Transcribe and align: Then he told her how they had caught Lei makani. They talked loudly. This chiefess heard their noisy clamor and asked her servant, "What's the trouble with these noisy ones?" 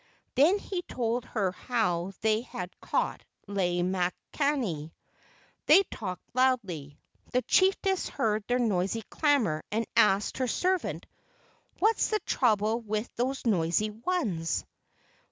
Then 0.33 0.57
he 0.57 0.81
told 0.81 1.25
her 1.25 1.51
how 1.51 2.13
they 2.21 2.41
had 2.41 2.71
caught 2.81 3.23
Lei 3.45 3.83
makani. 3.83 4.93
They 5.67 5.83
talked 5.83 6.23
loudly. 6.33 6.97
This 7.31 7.43
chiefess 7.45 8.09
heard 8.09 8.43
their 8.47 8.57
noisy 8.57 9.03
clamor 9.11 9.63
and 9.71 9.85
asked 9.95 10.39
her 10.39 10.47
servant, 10.47 11.05
"What's 11.77 12.07
the 12.09 12.19
trouble 12.21 12.79
with 12.79 13.13
these 13.15 13.45
noisy 13.45 13.91
ones?" 13.91 14.65